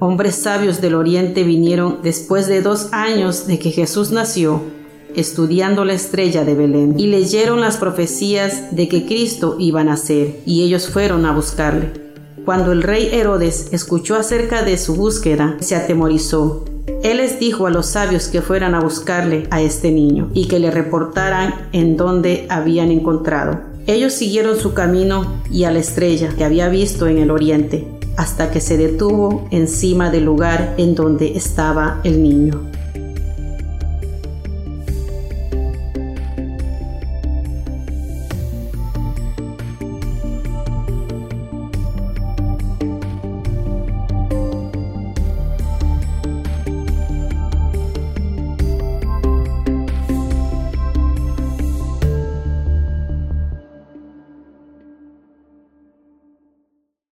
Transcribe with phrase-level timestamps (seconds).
[0.00, 4.60] hombres sabios del oriente vinieron después de dos años de que Jesús nació,
[5.14, 10.40] estudiando la estrella de Belén, y leyeron las profecías de que Cristo iba a nacer,
[10.44, 11.92] y ellos fueron a buscarle.
[12.44, 16.64] Cuando el rey Herodes escuchó acerca de su búsqueda, se atemorizó.
[17.02, 20.60] Él les dijo a los sabios que fueran a buscarle a este niño y que
[20.60, 23.60] le reportaran en dónde habían encontrado.
[23.88, 27.86] Ellos siguieron su camino y a la estrella que había visto en el oriente,
[28.16, 32.75] hasta que se detuvo encima del lugar en donde estaba el niño.